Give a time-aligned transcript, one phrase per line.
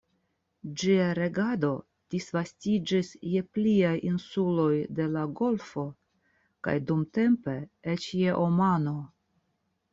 [0.83, 1.69] Ĝia regado
[2.13, 5.87] disvastiĝis je pliaj insuloj de la golfo
[6.69, 7.59] kaj dumtempe
[7.97, 8.99] eĉ je Omano.